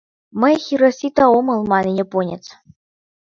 [0.41, 2.43] —Мый Хиросита омыл,— мане японец.